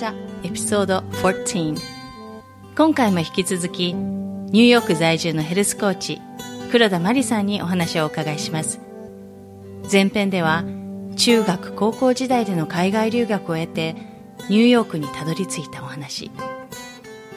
[0.00, 1.78] マヤガジャエピソード14
[2.74, 6.22] 今回も引き続きニューヨーク在住のヘルスコーチ
[6.72, 8.80] 黒田真理さんにお話をお伺いします。
[9.92, 10.64] 前編では
[11.16, 13.94] 中学高校時代での海外留学を得て
[14.48, 16.30] ニューヨークにたどり着いたお話。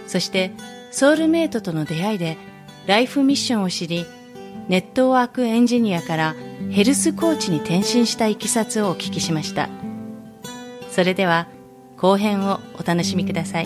[0.07, 0.51] そして
[0.91, 2.37] ソウルメイトとの出会いで
[2.87, 4.05] ライフミッションを知り
[4.69, 6.35] ネットワークエンジニアから
[6.71, 9.67] ヘルスコーチに転身したいきさつをお聞きしました。
[10.91, 11.47] それでは
[12.03, 13.65] 後編をお楽しみください。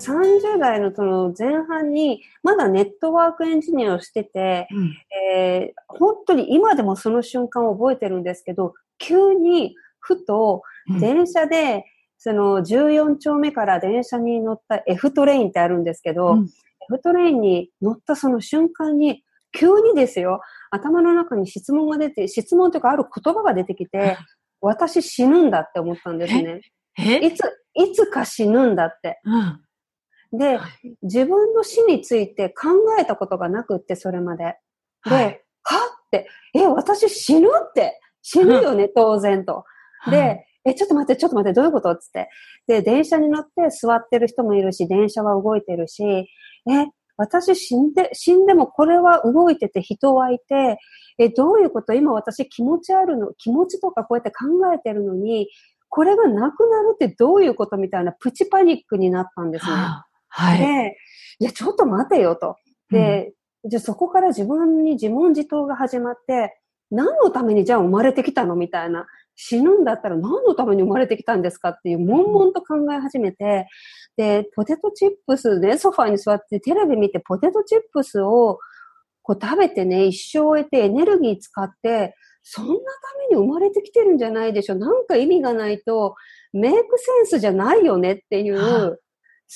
[0.00, 4.96] 30代のその前半に、まだネットワークエンジニアをしてて、うん、
[5.32, 10.64] えー、本当に今でもその瞬間を覚えてるんですけど、急にふと
[10.98, 11.82] 電車で、うん、
[12.18, 16.48] その14丁目から電車に乗った F トレインってあるんですけど、うん、
[16.92, 19.22] F トレインに乗ったその瞬間に、
[19.58, 24.18] 急にですよ、頭の中に質問が出て、質問というかある言葉が出てきて、
[24.60, 26.60] 私死ぬんだって思ったんですね。
[27.22, 27.40] いつ、
[27.74, 29.20] いつか死ぬんだって。
[30.32, 30.58] うん、で、
[31.02, 34.56] 自分の死について考えたことがなくって、それまで。
[35.04, 39.64] で、はい、はって、え、私死ぬって、死ぬよね、当然と。
[40.10, 42.30] で、え、ちょっと待って、ちょっと待って、どういうことつって。
[42.66, 46.26] で、電車に乗って座ってる人もいるし、電車は動いてるし、え、
[47.16, 50.78] 私死んで、死んでもこれは動いてて人はいて、
[51.18, 51.92] え、どういうこと？
[51.92, 55.48] 今私気持ちあるの、気持ちとかこうやって考えてるのに、
[55.88, 59.72] これがなくなるってどういうことみたいなプチパニックになったんですね。
[60.28, 60.58] はい。
[60.58, 60.96] で、
[61.38, 62.56] いや、ちょっと待てよと。
[62.90, 63.32] で、
[63.62, 66.60] うん、じゃあそこから自分に自問自答が始まって、
[66.90, 68.56] 何のためにじゃあ生まれてきたの？
[68.56, 69.06] みたいな。
[69.36, 73.66] 死ぬんだったら何のために生まれてきたんですかっていう、悶々と考え始めて、
[74.16, 78.58] で、ポテトチップスね、ソファーに座ってテレビ見てポテトチップスを
[79.22, 82.78] こう食べてね、一生終えてエネルギー使って、そんなた
[83.30, 84.74] めに生まれてきてるんじゃないでしょ。
[84.74, 86.14] なんか意味がないと、
[86.52, 89.00] メイクセンスじゃないよねっていう、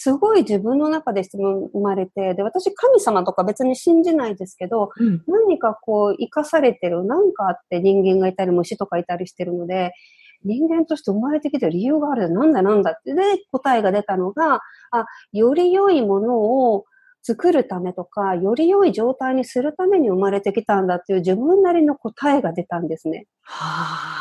[0.00, 9.90] すごい自分の中で質問生まれて、で、私神様とか別に信じないですけど、うん、何かこう生かされてる、何かあって人間がいたり虫とかいたりしてるので、
[10.44, 12.30] 人間として生まれてきてる理由がある。
[12.30, 13.12] なんだなんだって。
[13.12, 14.60] で、答えが出たのが、
[14.92, 16.38] あ、より良いもの
[16.72, 16.84] を
[17.22, 23.26] 作るためとか、より良い状態にするために生まれてきたんだっていう自分なりの答えが出たんですね。
[23.42, 24.17] は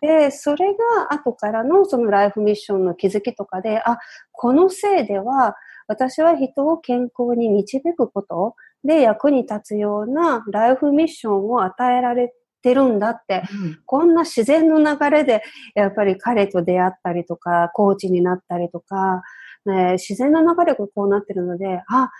[0.00, 3.98] で、それが後からのそのライフミッションの気づきとかで、あ、
[4.32, 5.54] このせいでは
[5.86, 8.54] 私は人を健康に導くこと
[8.84, 12.32] で役に立つようなライフミッションを与えられ
[12.62, 15.42] てるんだって、うん、こんな自然の流れで、
[15.74, 19.22] やっぱり彼と出会ったりとか、コーチになったりとか、
[19.66, 22.10] ね、自然の流れがこうなってるので、あ、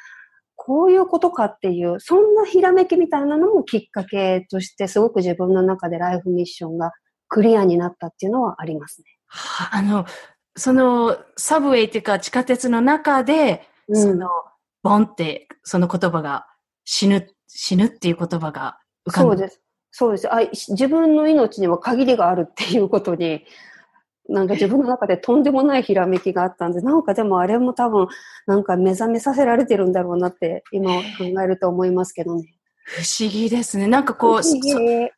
[0.57, 6.93] こういうことかっていう、そんなひらめきみたいなのもきっかけとして、すごく自分の中でライフミッションが
[7.29, 9.07] クリアになったっていうのはありますね。
[9.27, 10.07] はあ、あの、
[10.57, 14.29] その、サブウェイっていうか地下鉄の中で、うん、その、
[14.83, 16.47] ボンって、その言葉が、
[16.85, 19.61] 死ぬ、死ぬっていう言葉が浮かんそうです。
[19.91, 20.33] そうです。
[20.33, 23.45] あ自分の命には限りがあるっていうことに、
[24.29, 28.09] なんか自分の中でとんでもないひらめきがあったんで、なんかでもあれも多分、
[28.47, 32.58] なんか目覚めさせられてるんだろうなって今考えると思いますけどね。
[32.89, 33.87] 不思議ですね。
[33.87, 34.57] なんかこうそ、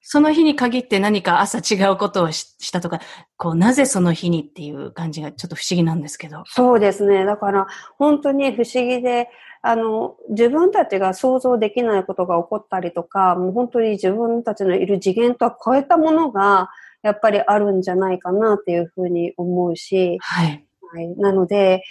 [0.02, 3.00] その日に限って何か朝違うことをしたとか、
[3.36, 6.42] こう、なぜその日にっていう感じがちょっと不思議なんですけど。
[6.46, 7.24] そうですね。
[7.24, 9.28] だから、本当に不思議で、
[9.62, 16.70] あの、自分たちが想像できないことが起こったりとか、もう本当に自分たちのいる次元とは超えたものが、
[17.02, 20.66] やっぱりあるんじゃないかなっていうふうに思うし、はい。
[20.92, 21.84] はい、なので、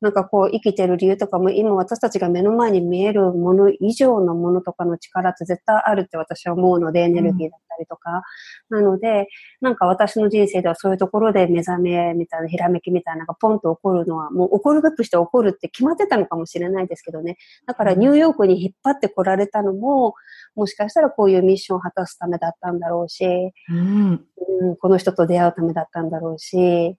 [0.00, 8.22] なんかこう生きてる理由とかも今私たちが目の前に見えるもの以上のものとかの力って絶対あるって私は思うので、エネルギーだったりとか。
[8.70, 9.28] うん、なので、
[9.60, 17.38] なんか私の人生ではそういうところで目覚めみたいな、ひらめきみたいなのがポンと起こるのは、もう起こるべくして起こるって決まってたのかもしれないですけどね。
[17.66, 20.14] だからニューヨークに引っ張ってこられたのも、
[20.54, 23.24] もしかしたらこういうミッションを果たすためだったんだろうし、
[23.70, 24.24] うん、
[24.60, 26.96] うん、この人と出会うためだったんだろうし、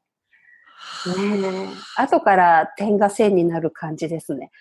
[1.18, 4.52] ね後から点が線になる感じですね。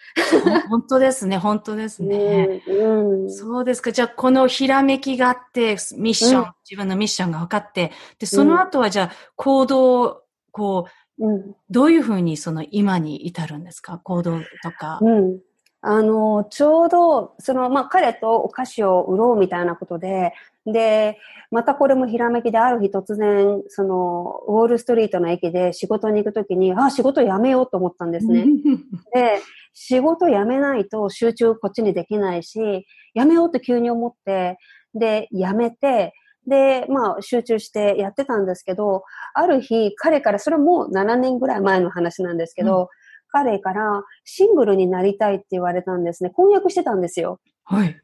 [0.69, 2.63] 本当ですね、本当ですね。
[2.67, 3.93] うん、そうですか。
[3.93, 10.23] じゃあ、このひらめきがあって、ミッション、うん、自分のミッションが分かって、で、その後はじゃあ、行動、
[10.53, 10.87] こ
[11.19, 13.99] う、うん、どういうふうにその今に至るんですか？
[13.99, 14.99] 行動とか。
[15.01, 15.41] うん。
[15.81, 20.33] あの、ちょうど、その、まあ、彼とお菓子を売ろうみたいなことで、
[20.67, 21.19] で、
[21.51, 28.47] またこれもひらめきである日突然、その、ウォールストリートの駅で仕事に行くときに、あ、仕事辞めようと思ったんですね。
[29.15, 29.41] で、
[29.75, 34.59] 仕事辞めないと集中こっちにできないし、辞めようって急に思って、
[34.95, 36.15] で、辞めて、
[36.47, 42.89] で、まあ、集中してやってたんですけど、ある日、彼から、それも7年ぐらい前の話なんですけど、うん、
[43.37, 46.31] 彼からシングルになりたいって言われたんですね。
[46.31, 47.39] 婚約してたんですよ。
[47.65, 48.01] はい。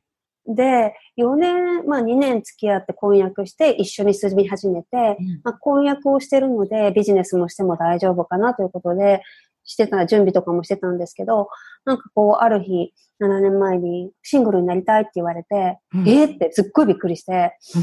[0.47, 9.23] で、4年、まあ2年付き合って婚約して一緒に住み始めて、うん、まあ婚約をしてるのでビジネスもしても大丈夫かなということで、
[9.65, 11.49] してた、準備とかもしてたんですけど、
[11.85, 17.83] なんかこう、ある日、7年前にシングルになりたいって言われて、うん、えー、ってすっごいびっくりして、うん、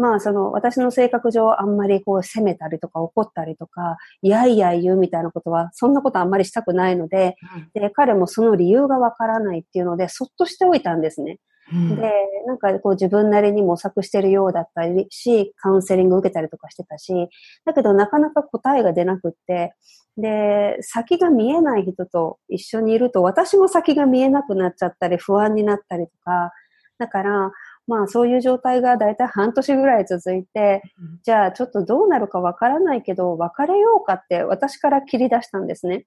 [0.00, 7.36] まあその私の性格上あんまりこう責めたりとか怒ったりとか、いやいや言うみたいなことは、そんなことあんまりしたくないので、
[7.74, 11.38] で、彼もその理由がわからないっていうので、そっとしておいたんですね。
[11.70, 12.12] で、
[12.46, 17.28] なんかこう自分なりに模索してるようだったりし、カウンセリング受けたりとかしてたし、
[17.64, 19.74] だけどなかなか答えが出なくって、
[20.16, 26.52] で、先が見えない人と一緒にいると、私も先が見えなくなっちゃったり、不安になったりとか、
[26.98, 27.52] だから、
[27.90, 30.80] まあそういう状態がだいたい半年ぐらい続いて、
[31.24, 35.98] じゃあちょっとどうなるかわからないけど、別れようかって私から切り出したんですね。
[35.98, 36.06] で、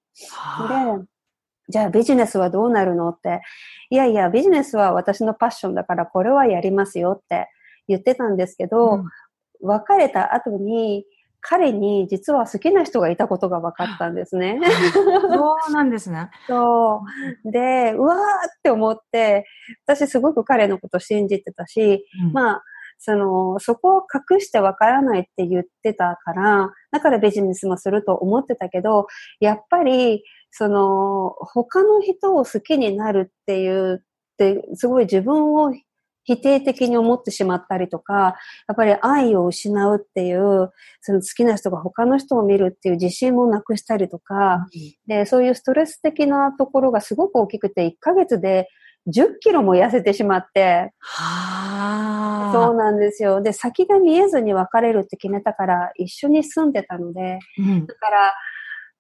[1.68, 3.42] じゃあビジネスはどうなるのって、
[3.90, 7.50] いやいや、ビジネスは私のパッションだからこれはやりますよって
[7.90, 9.04] 言ってたんですけど、うん、
[9.60, 11.06] 別れた後に、
[11.44, 14.60] 彼に実は好きな人がいたことが分かったんですね。
[14.94, 16.32] そうなんですね。
[16.48, 17.02] そ
[17.46, 17.52] う。
[17.52, 18.22] で、うわーっ
[18.64, 19.46] て思って、
[19.86, 22.64] 私すごく彼のこと信じてたし、うん、まあ、
[22.98, 29.08] その、そこを隠してわからないって言ってたから、だからビジネスもすると思ってたけど、
[29.42, 35.74] やっぱり、その、他の人を好きになるっていうって、すごい自分を
[36.24, 38.36] 否定的に思ってしまったりとか、
[38.68, 40.72] やっぱり愛を失うっていう、
[41.02, 48.70] その好きな人が他の人を見るっていう自信もなくしたりとか、うん、で、そういうストレス的なところがすごく大きくて、1ヶ月で
[49.08, 53.42] 10キロも痩せてしまって、はそうなんですよ。
[53.42, 58.34] で、先が見えずに別れるって決めたから、一緒に住んでたので、うん、だから、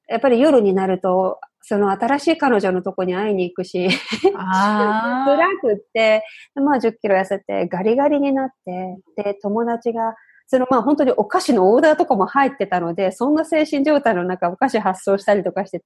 [0.09, 3.87] やっぱり夜になると、その新しい彼女のとこに会いに行くし、
[4.21, 6.23] 辛 くって、
[6.55, 10.15] まあ10キロ痩せてガリガリになって、で、友達が、
[10.45, 15.85] そのまあ本当にお菓子のオーダーとかも入ってたので、そんな精神状態の中お菓子発送したりとかしてて、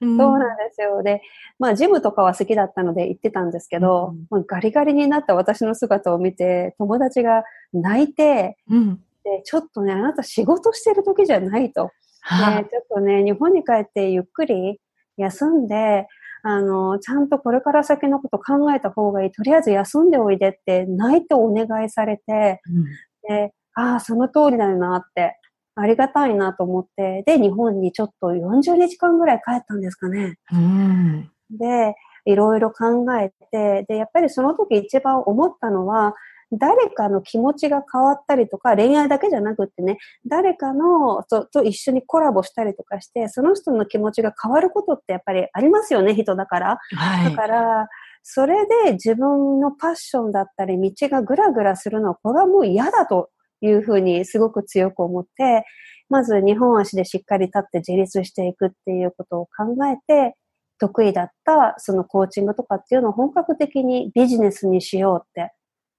[0.00, 1.02] うん、そうなんですよ。
[1.02, 1.20] で、
[1.58, 11.90] まあジムとかは好きだったので行ってたんですけど、うん、ガリガリになった私の姿を見て、友達が泣いて、うん、で、ちょっとね、あなた仕事してる時じゃないと。
[12.30, 14.80] で、ちょっとね、日本に帰ってゆっくり
[15.16, 16.06] 休んで、
[16.42, 19.30] あの、ちゃんとこれから先のこと考えた方がいい。
[19.30, 22.84] とりあえず休んでおいでって泣いてお願いされて、うん、
[23.28, 25.36] で、ああ、その通りだよなって、
[25.74, 30.36] ありがたいなと思って、で、日本にちょっと40日間ぐらい帰ったんですかね。
[30.52, 36.14] うん、で、いろいろ考えて、で、やっぱりその時一番思ったのは、
[36.52, 46.78] 誰かの気持ちが変わったりとか、恋愛だけじゃなくってね、誰かのとと一緒にコラボしたりとかして、その人の気持ちが変わることってやっぱりありますよね、人だから。
[46.94, 47.88] はい、だから、
[48.22, 53.30] それで自分のパッションだったり、道がぐらぐらするのは、これはもう嫌だと
[53.60, 55.64] いうふうにすごく強く思って、
[56.08, 60.36] まず日本足でしっかり立って自立していくっていうことを考えて、
[60.78, 65.52] 得意だったそのコーチングとかっていうのを本格的にビジネスにしようって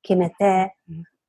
[0.03, 0.75] 決めて、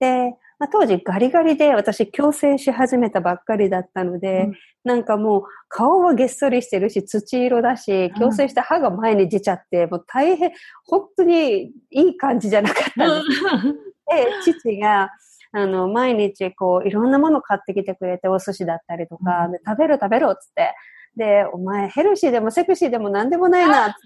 [0.00, 4.54] で、まあ、当時ガリガリで私矯正し始めたばっかりだったので、うん、
[4.84, 10.52] なんかもう顔はげっそりしてるし土色だし、矯正して歯が前に出ちゃって、もう大変、
[10.84, 13.42] 本当にいい感じじゃなかったんです。
[14.52, 15.10] で、父が、
[15.52, 20.74] あの、毎日こう、いろんなもの買ってきてくれて、お寿司だったりとか、で食べる食べろっつって、
[21.16, 23.96] で、お前ヘルシーでもセクシーでも何でもないなって。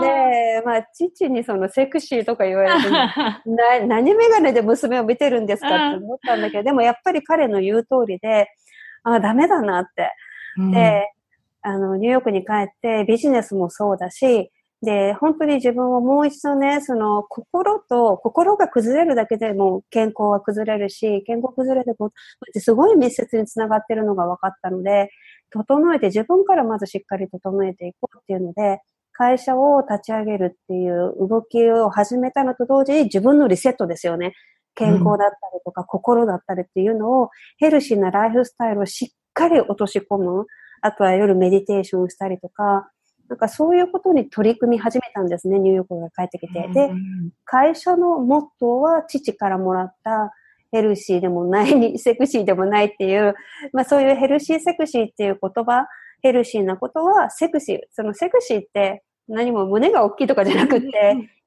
[0.00, 8.48] で、まあ、父にそのセクシーとか言われて、 な何メガネで娘を見てるんですかって思ったんだけど、でもやっぱり彼の言う通りで、
[9.02, 10.10] あ、ダメだなって。
[10.72, 11.12] で、
[11.62, 22.14] あの、ニューヨークに帰ってビジネスもそうだし、で、本当に自分をもう一度ね、その心と、心が崩れるだけでも健康は崩れるし、健康崩れることっ
[22.52, 25.10] てすごい密接につながってるのが分かったので、
[25.50, 28.80] 整えて自分からまずしっかり整えていこうっていうので、
[29.12, 34.32] 会社を立ち上げるっていう動きを始めたのと同時に自分のリセットですよね。
[34.76, 35.30] 健康だったり
[35.64, 40.46] とか、心だったりっていうのを、ヘルシーなライフスタイルをしっかり落とし込む。
[40.82, 42.88] あとは夜メディテーションしたりとか、
[43.28, 46.68] なんかそういうことに取り組み始めたんですね、ニューヨークが帰ってきて。
[46.72, 46.90] で、
[47.44, 50.32] 会社のモットーは父からもらった
[50.70, 53.34] ヘルシーでもない、 セクシーでもないっていう、
[53.72, 55.86] まあそういうヘルシーセクシーっていう言葉、
[56.22, 57.80] ヘルシーなことはセクシー。
[57.90, 60.88] そのセクシーって何も胸が大きいとかじゃなくて、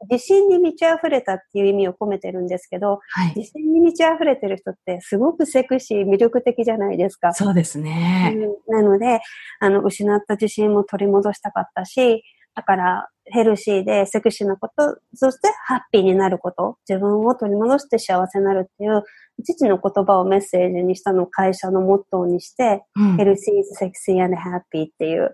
[0.10, 7.34] 自信に満ち溢れたっていう意味を込めてるんですけど、はい、自信に満ち溢れてる人ってすごくセクシー、魅力的じゃないですか。
[7.34, 8.34] そうですね。
[8.68, 9.20] うん、なので、
[9.60, 12.24] あの、失った自信も取り戻したかったし、
[12.56, 19.04] だから、ヘルシーでセクシーなこと、そしてハッピーになること、自分を取り戻して幸せになるっていう、
[19.44, 25.34] 父の言葉をメッセージにしたのを会社のモットーにして、うん、ヘルシー、セクシー、and happy っていう、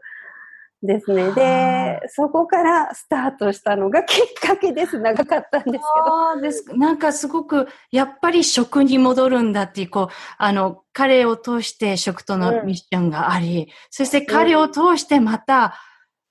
[0.84, 1.32] ですね。
[1.34, 5.00] で、そこからスタートしたのがきっかけです。
[5.00, 6.42] 長かったんですけど。
[6.42, 15.80] ですなんかすごく、やっぱり食に戻るんだっていう、こう、あの、彼を通して食とのミッションがあり、うん、そして彼を通してまた、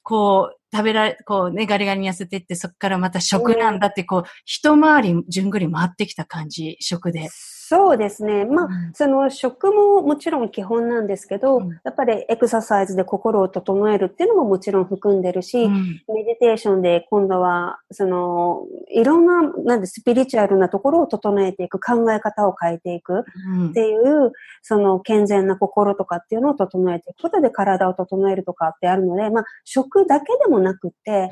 [0.08, 7.28] こう、食べられ、こうね、ガリガリに痩せてって、そこからまた食なんだって、こう、一回りじゅんぐり回ってきた感じ、食で。
[7.68, 8.44] そうですね。
[8.44, 18.62] まあ、うん、その食ももちろん基本なんですけど、うん、やっぱりエクササイズで心を整えるっていうのももちろん含んでるし、うん、メディテーションで今度は、その、
[18.94, 23.24] いろんな、なんでスピリチュアルなところを整えていく、考え方を変えていく
[23.70, 24.30] っていう、
[24.62, 31.30] その健全な心とかっていうのを整えていくことで体を整えるとかってあるので、まあ、食だけでもなくて、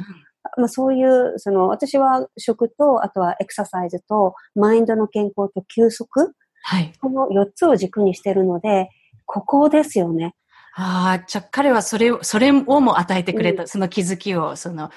[0.57, 6.35] まあ、そういう、その、私は食と、あとはエクササイズと、マインドの健康と休息。
[6.63, 6.93] はい。
[7.01, 8.89] この4つを軸にしてるので、
[9.27, 10.35] ここですよね。
[10.77, 14.91] ああ、じゃあ彼はそれを、それをも与えてくれた、うん、その気づきを、その、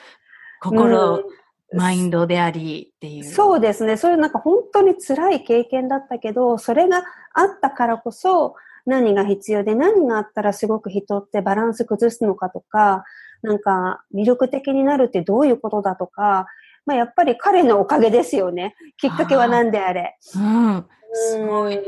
[0.61, 3.23] 心、うん、マインドでありっていう。
[3.23, 3.97] そうですね。
[3.97, 8.55] そういうなんか本当に辛い経験だったけど、それがあったからこそ、
[8.87, 13.03] 何が必要で何があったらすごく人ってバランス崩すのかとか、
[13.43, 16.47] なんか魅力的になるってどういうことだとか、
[16.85, 18.75] まあやっぱり彼のおかげですよね。
[18.97, 20.17] きっかけは何であれ。
[20.35, 20.85] うん。
[21.13, 21.79] すごい。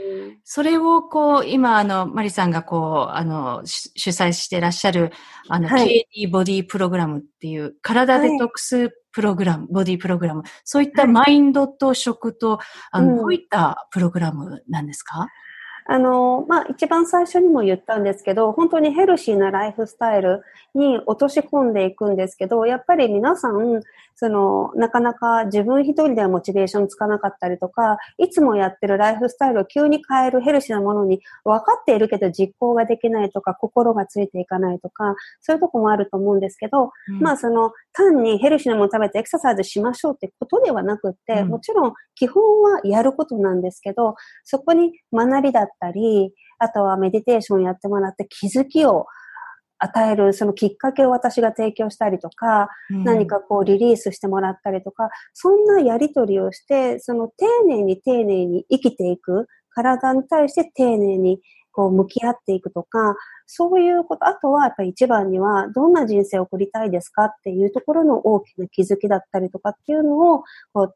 [0.44, 5.12] それをこう、今あの、マリさんがこう、あの、主催してらっしゃる、
[5.50, 12.60] あの、はい、KD ボディプログラムっていう、体デトックスプログラム、はい、ボディプログラム、そういったマインドと食と、はい、
[12.92, 15.28] あの、どういったプログラムなんですか、
[15.92, 20.44] あの、まあ、一番最初にも言ったんですけど、本当にヘルシーなライフスタイル
[20.76, 23.82] に落とし込んでいくんですけど、やっぱり皆さん、
[24.20, 49.06] その、なかなか自分一人ではモチベーションつかなかったりとか、いつもやってるライフスタイルを急に変えるヘルシーなものに分かっているけど実行ができないとか、心がついていかないとか、そういうとこもあると思うんですけど、うん、まあその、単にヘルシーなもの食べてエクササイズしましょうってことではなくって、うん、もちろん基本はやることなんですけど、そこに学びだったり、あとはメディテーションやってもらって気づきを
[49.80, 61.40] 与える、そのきっかけを私が提供したりとか、うん、何かこうリリースしてもらったりとか、そんなやりとりをして、その丁寧に丁寧に生きていく、体に対して丁寧に
[61.72, 70.44] こう向き合っていくとか、そういうこと、あとはやっぱり一番にはどんな人生を送りたいですかっていうところの大きな気づきだったりとかっていうのを、
[70.74, 70.96] こう、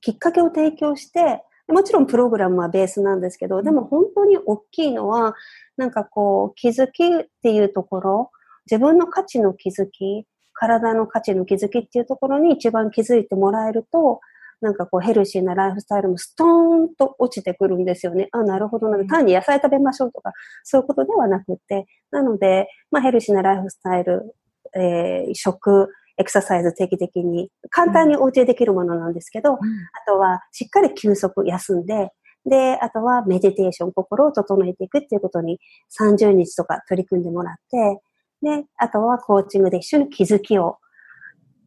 [0.00, 5.34] きっかけを提供して、もちろんプログラムはベースなんですけど、でも本当に大きいのは、
[5.76, 8.30] なんかこう、気づきっていうところ、
[8.70, 14.20] 自分の価値の気づき、体の価値の気づきっていうところに一番気づいてもらえると、
[14.60, 16.46] なんかこうヘルシーなライフスタイルもストー
[16.84, 18.28] ンと落ちてくるんですよね。
[18.32, 19.02] あ、なるほどな。
[19.06, 20.32] 単に野菜食べましょうとか、
[20.64, 24.34] そういうことではなくて、なので、まあヘルシーなライフスタイル、
[24.76, 25.88] えー、食、
[26.20, 29.60] エクササイズ定期的に、簡単にお家でできるものなんですけど、うん、あ
[30.06, 32.10] とはしっかり休息、休んで、
[32.46, 35.58] で、あとはメディテーション、心を整えていくっていうことに
[35.98, 38.00] 30日とか取り組んでもらって、
[38.42, 40.78] で、あとはコーチングで一緒に気づきを、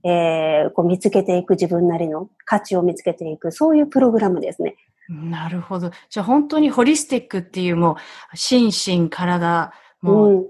[0.04, 4.76] えー、こう見つけていく自分なりの価値を見つけていく、そういうプログラムですね。
[5.10, 5.92] なるほど。
[6.10, 7.98] じゃあ本当にホリスティックっていうも
[8.34, 10.50] う、心身、体、もう、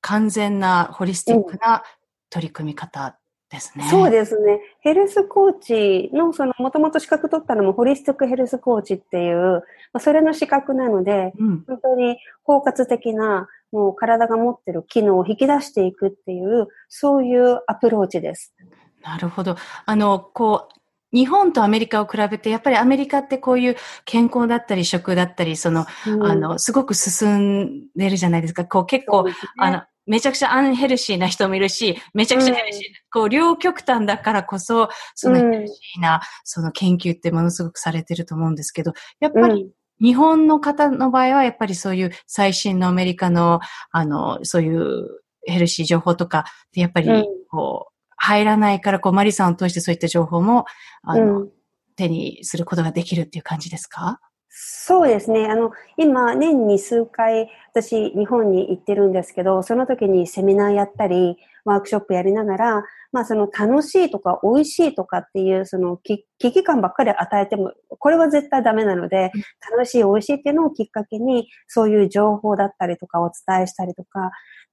[0.00, 1.82] 完全なホリスティックな
[2.30, 3.18] 取り組み方
[3.50, 3.88] ですね。
[3.90, 4.60] そうですね。
[4.80, 18.54] ヘルスコーチの、その、もともと資格取ったのも、ホリスティックヘルスコーチっていう、まあ、それの資格なので、うん、本当に包括的な、もう体が持ってる機能を引き出していくっていう、そういうアプローチです。
[19.02, 19.56] なるほど。
[19.84, 20.76] あの、こう、
[21.12, 28.64] 日本とアメリカを比べて、やっぱりアメリカってこういう健康だったり食だったり、その、うん、あの、すごく進んでるじゃないですか。
[28.64, 39.70] こう結構、ね、あの、めちゃくちゃアンヘルシーな人もいるし、めちゃくちゃヘルシー、うん、こう、両極端だからこそ、そのヘルシーな、その研究ってものすごくされてると思うんですけど、やっぱり、
[40.00, 43.60] 日本の方の場合は、やっぱりそういう最新のアメリカの、
[43.90, 45.08] あの、そういう
[45.44, 47.08] ヘルシー情報とかで、やっぱり、
[47.50, 47.95] こう、
[48.26, 50.64] 入らないから、こう、マリさんを通してそういった情報も、
[51.02, 51.50] あの、うん、
[51.96, 54.20] 手にすることができるっていう感じですか？
[54.48, 55.46] そうですね。
[55.48, 69.30] あの、今、年に数回、私、日本に行ってるんですけど、その時にセミナーやったり、ワークショップやりながら、まあ、その楽しいとか美味しいとかっていう、その危機感ばっかり与えても、これは絶対ダメなので、
[69.70, 74.30] 楽しい美味しいっていうのをきっかけに、そういう情報だったりとかお伝えしたりとか、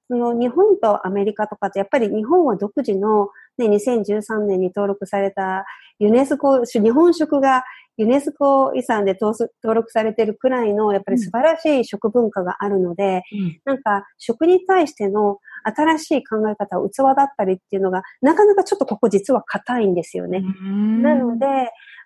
[0.08, 5.64] その日本とアメリカとかってやっぱり日本は独自の、ね、2013年に登録された
[5.98, 7.64] ユネスコ、日本食が
[7.96, 20.42] ユネスコ遺産で登録されてるくらいのやっぱり素晴らしい食文化があるので、うん、なんか食に対しての新しい考え方、器だったりっていうのがなかなかちょっとここ実は硬いんですよね。
[20.42, 21.46] なので、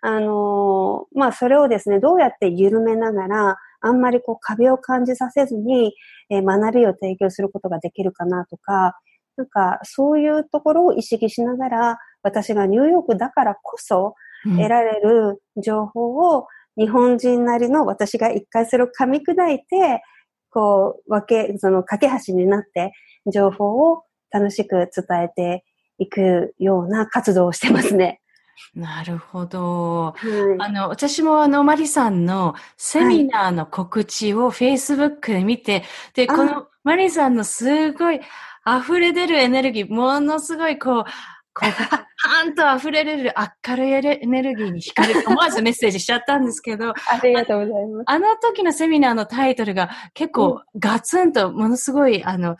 [0.02, 5.94] あのー、まあそれをですね、どうやって緩めながら、あんまりこう壁を感じさせずに、
[6.30, 8.98] えー、学びを提供することができるかなとか、
[9.38, 20.02] なんかそういうところを意識しながら、私がニューヨークだからこそ得られる情報を日本人なりの私が一回それを噛み砕いて、
[20.50, 22.92] こう、分け、その架け橋になって
[23.32, 25.64] 情報を楽しく伝えて
[25.98, 28.20] いくような活動をしてますね。
[28.74, 30.14] なるほど。
[30.16, 35.82] はい、あの、私もあの、マリさんのセミナーの告知を Facebook で見て、はい、
[36.14, 38.20] で、このマリさんのすごい
[38.76, 41.04] 溢れ出るエネルギー、ものすごいこう、
[41.54, 43.34] こう、パーンと溢れる
[43.66, 48.04] 明るいエネルギーに惹かれて思わずメッセージしちゃったんですけど、ありがとうございます。
[48.06, 52.56] あの時のセミナーのタイトルが結構ガツンとものすごい、あの、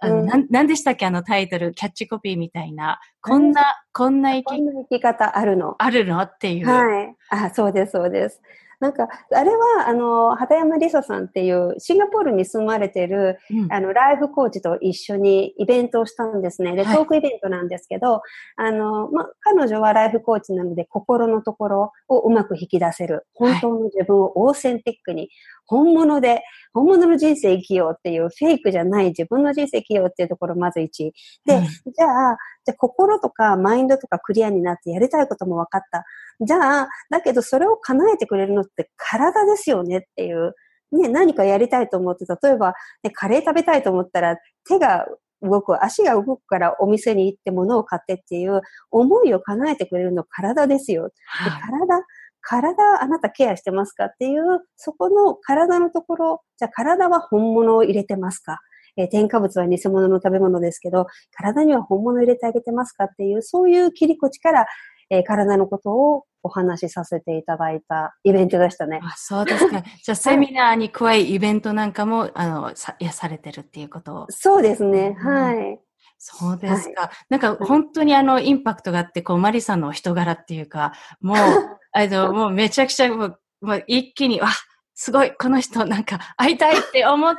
[0.00, 2.98] あの、うん、なん、なんでしたっけあのタイトル、キャッチコピーみたいな。
[3.20, 3.62] こんな、
[3.92, 5.76] こんな生き、こんな生き方あるの。
[5.78, 6.20] あるの？
[6.20, 6.68] っていう。
[6.68, 7.14] はい。
[7.30, 8.40] あ、そうです、そうです。
[8.82, 16.74] なんか、あれは、あの、畑山里沙さんっていう、シンガポールに住まれてる、うん、あの、ライフコーチと一緒にイベントをしたんですね。
[16.74, 18.20] で、トークイベントなんですけど、はい、
[18.56, 23.24] あの、ま、彼女はライフコーチなので、心のところをうまく引き出せる。
[23.34, 25.30] 本当の自分をオーセンティックに、
[25.66, 31.12] 本物で、本物の人生生きようっていう、フェイクじゃない自分の人生生きようっていうところ、まず一。
[31.44, 36.04] で、うん、じゃあ、じゃあ心とかマインドとかクリアになってやりたいことも分かった。
[36.44, 40.54] じゃあ、だけどそれを叶えてくれるのって体ですよねっていう。
[40.92, 44.36] ね、何かやりたいと思って、例えば、ね、カレー食べたいと思ったら
[44.68, 45.06] 手が
[45.42, 51.10] 動く、足が動くからお店に行って物を買ってっていう思いを叶えてくれるの体ですよ。
[51.26, 52.04] はい、体、
[52.42, 58.58] 体あなたケアしてますかっていう、そこの体のところ、じゃあ体は本物を入れてますか？
[58.96, 64.66] えー、添加物は偽物の食べ物ですけど、体には本物入れてあげてますかっていう、そういう切り口から、
[65.10, 69.00] えー、体のことをお話しさせていただいたイベントでしたね。
[69.02, 69.82] あそうですか。
[70.02, 75.16] じゃあ、セミナーに加え、イベントなんかも、あの、さ、やされてるっていうことそうですね。
[75.18, 75.80] うん、はい。
[76.18, 77.02] そうですか。
[77.02, 81.36] はい、なんか本当にあのインパクトがあって、こう、マリさんの人柄っていうか、もう、
[81.92, 84.48] あの、もうめちゃくちゃ、もう、もう一気に、わ、
[84.94, 87.36] すごい、この人なんか会いたいって思っ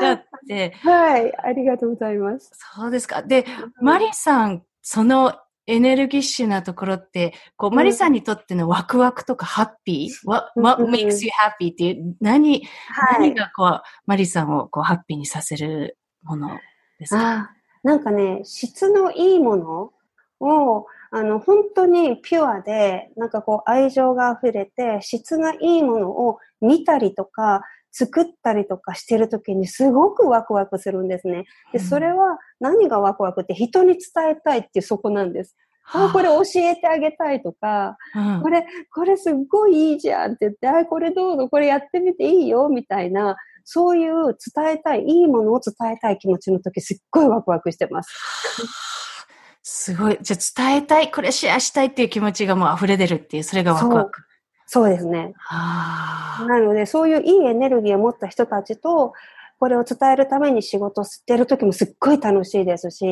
[0.00, 0.72] だって。
[0.82, 2.50] はい、ありがとうございます。
[2.74, 3.22] そうですか。
[3.22, 3.46] で、
[3.80, 5.34] マリさん、その
[5.66, 11.72] エネルギッシュなところって、こう、マリさんにとってのワクワクとかハッピー、what, what makes you happy?
[11.72, 16.50] っていう、何、はい、何がこう、マリさんをこう、ハッピーにさせるもの
[16.98, 17.50] ですか？
[17.82, 19.92] なんかね、質のいいもの
[20.40, 27.62] を、あの、本当にピュアで、なんかこう、愛情が溢れて、質がいいものを見たりとか、
[27.98, 31.46] 作ったりとかしてる時にすごくワクワクするんですね。
[31.72, 35.56] で、それは何がワクワクって人に伝えたいっていうそこなんです。
[35.92, 48.10] あ、これ教えてあげたいとか、うん、これ、これすっごいいいじゃんって言って、あ、これどうぞ、これやってみていいよ、みたいな、そういう伝えたい、いいものを伝えたい気持ちの時、すっごいワクワクしてます。
[49.68, 50.18] すごい。
[50.22, 54.22] じゃあ伝えたい、これシェアしたいっていう気持ちがもう溢れ出るっていう、それがワクワク。
[54.64, 55.34] そうですね。
[55.50, 59.12] なので、そういういいエネルギーを持った人たちと、
[59.58, 63.08] これを伝えるために仕事してる時もすっごい楽しいですし、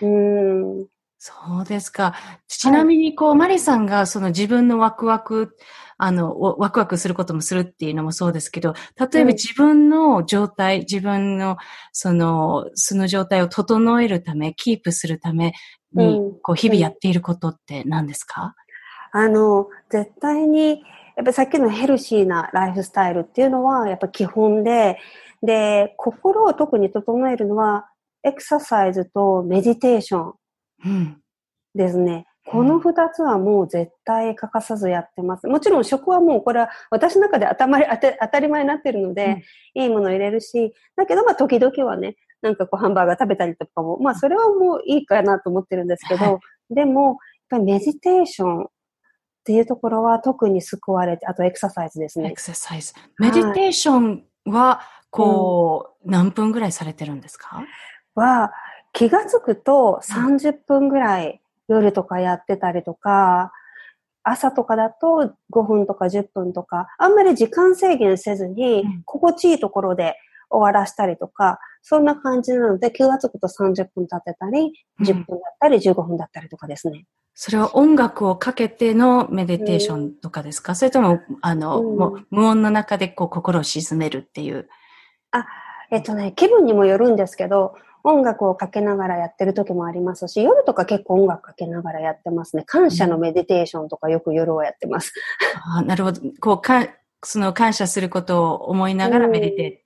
[0.00, 0.86] うん、うん
[1.18, 2.14] そうですか。
[2.46, 5.54] ちなみに、こう、はい、マリさんがその自分のワクワク、
[6.00, 11.56] あの、ワクワクすることもするっていうのもそうですけど、例えば自分の状態、うん、自分の、
[11.92, 15.54] その、その状態を整えるため、キープするため
[15.92, 18.54] に、こう、日々やっていることって何ですか、
[19.12, 20.84] うん、あの、絶対に、
[21.16, 24.98] やっぱさっきのヘルシーなライフスタイルっていうのは、やっぱ基本で、
[25.42, 27.88] で、心を特に整えるのは、
[28.22, 30.34] エクササイズとメディテーショ
[30.86, 31.16] ン
[31.74, 32.27] ですね。
[32.52, 35.46] うん、この二つはもう絶対欠かさずやってます。
[35.46, 37.54] もちろん食はもうこれは私の中で当
[38.28, 39.42] たり前になってるので、
[39.76, 46.38] うん、いいものを入れるし、だけどまあ時々はね、なんかこうハンバーガー食べたりとかも、まあそれはもういいかなと思ってるんですけど、は
[46.70, 47.16] い、でも、やっ
[47.50, 48.66] ぱりメディテーションっ
[49.44, 52.28] ていうところは特に救われて、あとエクササイズですね。
[52.28, 52.92] エクササイズ。
[53.18, 54.80] メディテーションは、
[55.10, 57.64] こう、うん、何分ぐらいされてるんですか？
[58.14, 58.52] は、
[58.92, 63.52] 気がつくと30分ぐらい夜とかやってたりとか、
[64.22, 70.16] 朝とかだと5分とか10分とか、あんまり時間制限せずに、心地いいところで
[70.50, 77.06] 終わらしたりとか、そんな感じなので、気がつくと30分経ってたり、10分だったり、15分だったりとかですね。
[77.34, 84.68] それは音楽をかけてのメディテーションとかですか、うん、それとも、あの、うん、もう無音の中でこう心を沈めるっていう？
[85.30, 85.46] あ、
[85.90, 87.76] えっとね、気分にもよるんですけど、
[88.08, 92.64] 音楽をかけながらやってる時もありますし、夜とか結構音楽かけながらやってますね。
[92.66, 95.12] 感謝のメディテーションとかよく夜はやってます。
[95.76, 96.20] あなるほど。
[96.40, 96.88] こう、か、
[97.22, 99.78] その感謝することを思いながらメディテー、うん、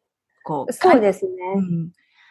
[0.44, 0.72] こう。
[0.72, 1.32] そうですね。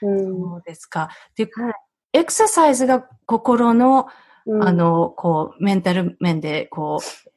[0.01, 0.37] うん。
[0.39, 1.09] そうですか。
[1.35, 1.73] で、はい、
[2.13, 4.07] エクササイズが心の
[4.61, 7.31] あの、こう、メンタル面で、こう、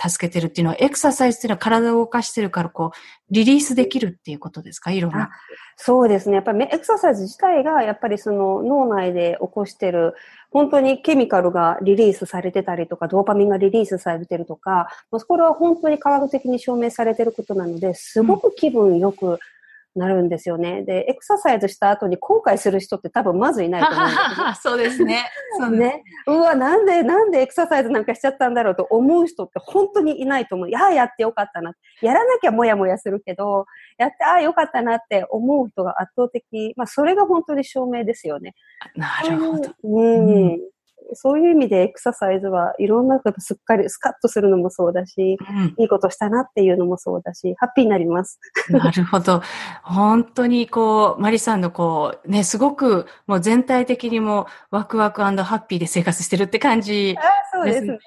[0.00, 4.92] 助けてるっていうのは、エクササイズっていうのは体を動かしてるから、こう、リリースできるっていうことですか？
[4.92, 5.30] いろんな。
[5.76, 6.36] そうですね。
[6.36, 10.14] やっぱりエクササイズ自体が、やっぱりその脳内で起こしてる、
[10.50, 19.38] 本当にケミカルがリリースされてたりとか、ドーパミンがリリースされてるとか、これは本当に科学的に証明されてることなので、すごく気分よく、うん
[19.98, 20.82] なるんですよね。
[20.82, 25.24] で、エクササイズした後に後悔する人って多分まずいないと思うんですよ、 そうですね。
[25.58, 26.04] そうね。
[26.26, 30.68] うわ、なんで、なんでエクササイズなんかしちゃったんだろうと思う人って本当にいないと思う。
[30.68, 31.72] いや、やってよかったな。
[32.00, 33.66] やらなきゃもやもやするけど、
[33.98, 36.72] やって、ああ、よかったなって思う人が圧倒的。
[36.76, 38.54] まあ、それが本当に証明ですよね。
[38.94, 39.70] なるほど。
[39.82, 40.77] うん、うん
[41.14, 48.40] そういう意味でエクササイズはいろんなことすっかりスカッとするのもそうだし、うん、いいことしたなっていうのもそうだし、ハッピーになります。
[48.70, 49.42] なるほど。
[49.82, 57.20] 本当にこう、マリさんのこう、ね、すごくもう全体的にもワクワクハッピーで生活してるって感じね。
[57.20, 57.98] あそうですね。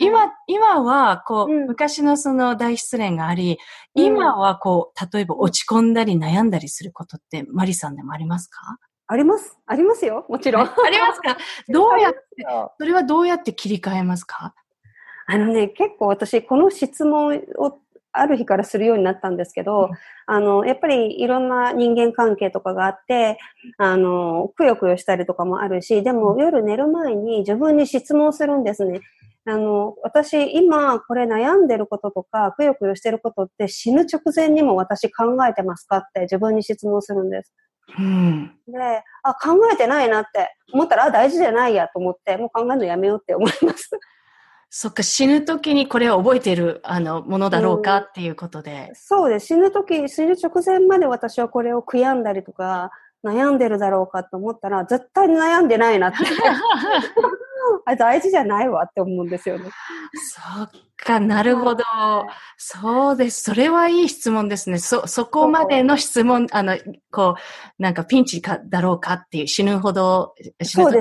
[0.00, 3.58] 今、今は、こう、うん、昔のその大失恋があり、
[3.94, 8.78] 今はこう、例えば落ち込んだり悩んだりすることって、マリさんでもありますか？
[9.08, 9.56] あります？
[9.66, 10.26] ありますよ。
[10.28, 10.62] もちろん。
[10.64, 11.36] ありますか？
[11.68, 12.20] どうやって、
[12.78, 14.54] それはどうやって切り替えますか？
[15.26, 17.78] あのね、結構私、この質問を
[18.12, 19.90] ある日からするようになったんですけど、うん、
[20.26, 23.38] あの、やっぱりいろんな人間関係とかがあって、
[23.76, 29.00] あの、くよくよしたりとかもあるし、でも夜寝る前に自分に質問するんですね。
[29.44, 37.54] あの、私、今、これ悩んでることとか、くよくよしてることって死ぬ直前にも私考えてますかって自分に質問するんです。
[37.96, 43.90] うん、で、あ、考えてないなって思ったら、あ、大事じゃないやと思って、もう考えるのやめようって思います。
[44.70, 49.46] そっか、死ぬ時にこれを覚えているあのものだろうかっていうことで、うん、そうです。
[49.46, 52.90] 死ぬ時、死ぬ直前まで私はこれを悔やんだりとか、
[53.24, 56.18] 悩んでるだろうかと思ったら、絶対に悩んでないなって。
[57.84, 59.70] あ大事じゃないわって思うんですよね。
[60.12, 61.84] そっか、なるほど。
[62.56, 63.42] そうです。
[63.42, 64.78] それはいい質問ですね。
[64.78, 66.76] そ、そこまでの質問、あの、
[67.10, 67.36] こ
[67.78, 70.98] う、なんかピンチかだろうかっていう死ぬほど、死ぬほど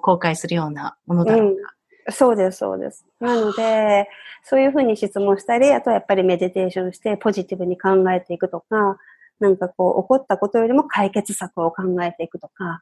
[0.00, 1.74] 後悔するようなものだろうか。
[2.06, 3.04] うん、そうです、そうです。
[3.20, 4.08] なので、
[4.42, 8.98] そういうふうに質問したり、あとはやっぱりメディテーションしてポジティブに考えていくとか、
[9.40, 12.80] なんかこう、起こったことよりも解決策を考えていくとか、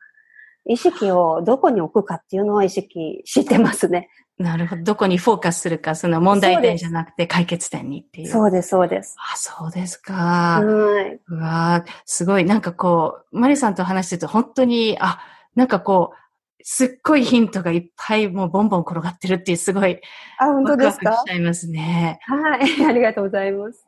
[0.68, 4.08] 意識をどこに置くかっていうのは意識してますね。
[4.38, 4.82] なるほど。
[4.82, 8.28] どこにフォーカスするか、その問題点じゃなくて解決点にっていう。
[8.28, 9.16] そうです、そうです。
[9.32, 10.12] あ、そうですか。
[10.12, 11.20] はい。
[11.28, 12.44] うわすごい。
[12.44, 15.20] なんかこう、マリさんと話してると本当に、あ、
[15.54, 16.16] なんかこう、
[16.62, 20.00] すっごいヒントがいっぱいもうボンボン転がってるっていうすごい。
[20.38, 21.12] あ、本当ですか？
[21.12, 22.18] しちゃいますね。
[22.22, 22.60] はい。
[22.84, 23.86] ありがとうございます。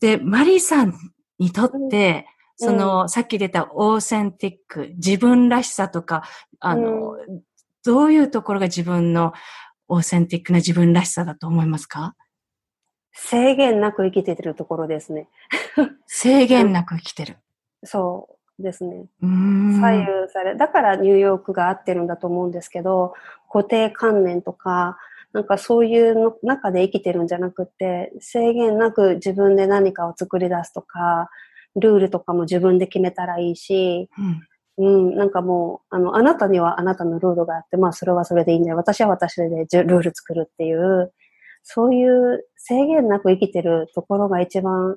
[0.00, 0.94] で、マリさん
[1.38, 6.24] にとって、うんその、うん、さっき出たオーセンティック、自分らしさとか、
[6.60, 7.42] あの、うん、
[7.84, 9.32] どういうところが自分の
[9.88, 12.14] オーセンティックな自分らしさだと思いますか？
[13.12, 15.28] 制限なく生きてるところですね。
[16.06, 17.38] 制限なく生きてる。
[17.82, 19.06] そうですね。
[19.22, 23.14] 左右され、だからニューヨークが合ってるんだと思うんですけど、
[23.50, 24.98] 固定観念とか、
[25.32, 31.30] なんかそういうの中で生きてるんじゃなくて、制限なく自分で何かを作り出すとか、
[31.76, 34.08] ルールとかも自分で決めたらいいし、
[34.78, 38.76] うん、うん、なんかもう、あの、あなたにはあなたのルールがあって、まあそれはそれでいいんだよ。
[38.76, 41.12] 私は私でルール作るっていう、
[41.62, 44.96] そういう制限なく生きてるところが一番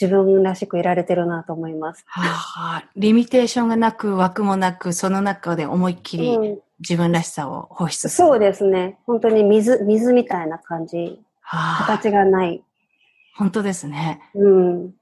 [0.00, 2.04] 自分らしくいられてるなと思います。
[2.06, 8.28] はあ、リミテーションがなく、枠もなく、その中で思いっきり自分らしさを放出する。
[8.28, 8.98] うん、そうですね。
[9.06, 11.20] 本当に水、水みたいな感じ。
[11.40, 12.62] はあ、形がない。
[13.36, 14.20] 本当ですね。
[14.34, 14.92] うん。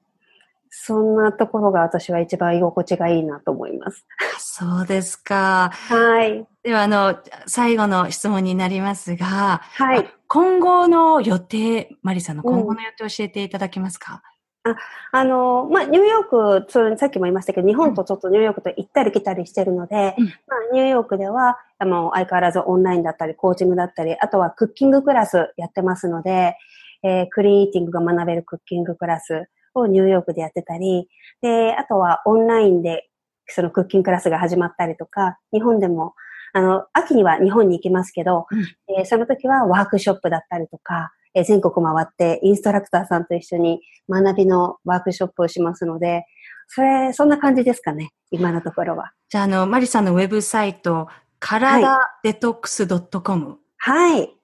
[0.70, 4.06] そんなところが私は一番居心地がいいなと思います。
[4.38, 5.70] そうですか。
[5.72, 6.46] はい。
[6.62, 10.08] では、あの、最後の質問になりますが、はい。
[10.28, 14.22] 今後の予定、マリさんの今後の予定を教えていただけますか、
[14.62, 14.76] あ、
[15.12, 26.56] あの、まあ、ニューヨーク、それさっきも言いましたけど、日本とちょっとニューヨークと行ったり来たりしてるので、うん、まあ、ニューヨークでは、あの、相変わらずオンラインだったり、コーチングだったり、あとはクッキングクラスやってますので、
[27.02, 31.08] えー、クリーンイーティングが学べるクッキングクラスをニューヨークでやってたり、
[31.42, 33.10] で、あとはオンラインで
[33.46, 36.14] そのクッキングクラスが始まったりとか、日本でも、
[36.52, 38.60] あの、秋には日本に行きますけど、うん、
[38.98, 46.24] えー、その時はワークショップだったりとか、え全国回ってインストラクターさんと一緒に学びのワークショップをしますので、
[46.66, 49.12] それ、そんな感じですかね、今のところは。
[49.28, 53.58] じゃあ、あの、マリさんのウェブサイト、体デトックス .com。
[53.78, 54.34] はい。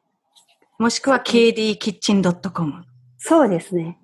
[0.79, 2.85] もしくは kdkitchen.com。
[3.19, 3.99] そうですね。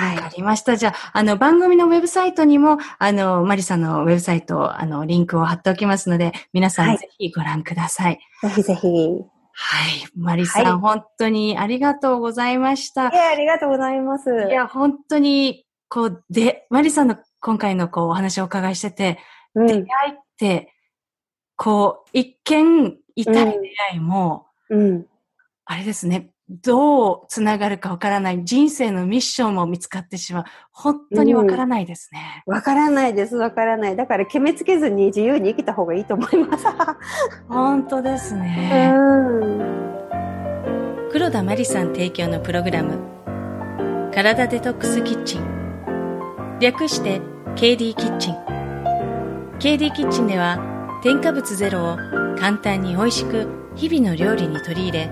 [0.00, 0.16] はい。
[0.16, 0.76] わかりました。
[0.76, 8.20] じゃあ、あの、番組のウェブサイトにも、あの、マリさんのウェブサイト、あの、リンクを貼っておきますので、皆さんぜひご覧ください。
[8.40, 8.88] はい、ぜひぜひ。
[9.52, 10.06] はい。
[10.16, 13.08] マリさん、はい、本当にありがとうございました。
[13.08, 14.30] いや、ありがとうございます。
[14.48, 19.18] いや、本当に、こう、で、マリさんの今回のこう、お話をお伺いしてて、
[19.54, 19.86] うん、出会いっ
[20.38, 20.72] て、
[21.56, 25.06] こう、一見、痛い出会いも、うん、
[25.66, 30.44] あれですね、どうつながるかわからない、人生のミッションも見つかってしまう。
[30.72, 32.42] 本当にわからないですね。
[32.44, 33.94] わ、うん、からないです、わからない。
[33.94, 36.66] だから決めつけずに自由に生きた方がいいと思います。
[37.48, 38.92] 本当ですね。
[41.12, 42.98] 黒田真理さん提供のプログラム、
[44.12, 46.58] 体デトックスキッチン。
[46.58, 47.20] 略して
[47.54, 48.34] KD キッチン。
[49.60, 50.58] KD キッチンでは
[51.04, 51.96] 添加物ゼロを
[52.36, 55.10] 簡単に美味しく日々の料理に取り入れ、